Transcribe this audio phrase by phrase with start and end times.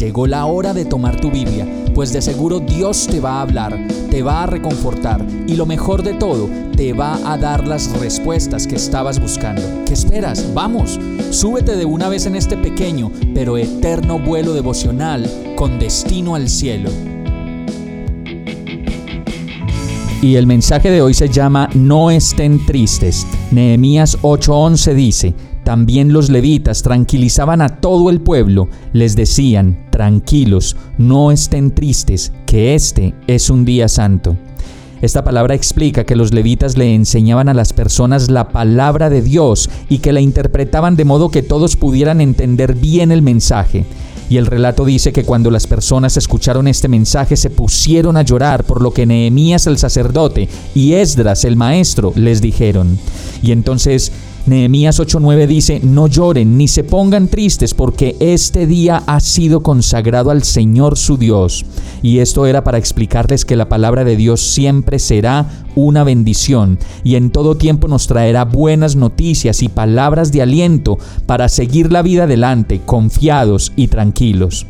[0.00, 3.86] Llegó la hora de tomar tu Biblia, pues de seguro Dios te va a hablar,
[4.10, 8.66] te va a reconfortar y lo mejor de todo, te va a dar las respuestas
[8.66, 9.60] que estabas buscando.
[9.84, 10.54] ¿Qué esperas?
[10.54, 16.48] Vamos, súbete de una vez en este pequeño pero eterno vuelo devocional con destino al
[16.48, 16.88] cielo.
[20.22, 23.26] Y el mensaje de hoy se llama No estén tristes.
[23.50, 31.30] Nehemías 8:11 dice, también los levitas tranquilizaban a todo el pueblo, les decían, tranquilos, no
[31.30, 34.34] estén tristes, que este es un día santo.
[35.02, 39.68] Esta palabra explica que los levitas le enseñaban a las personas la palabra de Dios
[39.90, 43.84] y que la interpretaban de modo que todos pudieran entender bien el mensaje.
[44.30, 48.64] Y el relato dice que cuando las personas escucharon este mensaje se pusieron a llorar
[48.64, 52.98] por lo que Nehemías el sacerdote y Esdras el maestro les dijeron.
[53.42, 54.12] Y entonces
[54.50, 60.32] Nehemías 8:9 dice, no lloren ni se pongan tristes porque este día ha sido consagrado
[60.32, 61.64] al Señor su Dios.
[62.02, 67.14] Y esto era para explicarles que la palabra de Dios siempre será una bendición y
[67.14, 72.24] en todo tiempo nos traerá buenas noticias y palabras de aliento para seguir la vida
[72.24, 74.66] adelante confiados y tranquilos.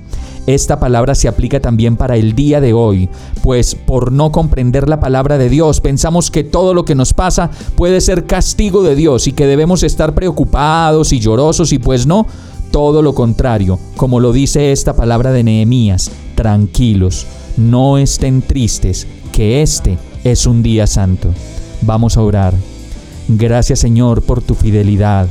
[0.55, 3.09] Esta palabra se aplica también para el día de hoy,
[3.41, 7.53] pues por no comprender la palabra de Dios pensamos que todo lo que nos pasa
[7.77, 12.27] puede ser castigo de Dios y que debemos estar preocupados y llorosos y pues no,
[12.73, 19.63] todo lo contrario, como lo dice esta palabra de Nehemías, tranquilos, no estén tristes, que
[19.63, 21.29] este es un día santo.
[21.83, 22.55] Vamos a orar.
[23.29, 25.29] Gracias Señor por tu fidelidad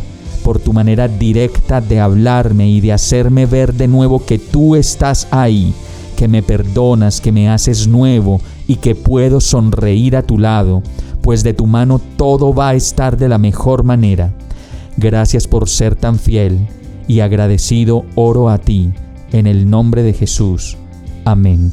[0.50, 5.28] por tu manera directa de hablarme y de hacerme ver de nuevo que tú estás
[5.30, 5.76] ahí,
[6.18, 10.82] que me perdonas, que me haces nuevo y que puedo sonreír a tu lado,
[11.22, 14.34] pues de tu mano todo va a estar de la mejor manera.
[14.98, 16.68] Gracias por ser tan fiel
[17.08, 18.92] y agradecido oro a ti,
[19.32, 20.80] en el nombre de Jesús.
[21.26, 21.72] Amén.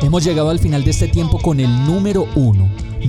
[0.00, 2.79] Hemos llegado al final de este tiempo con el número uno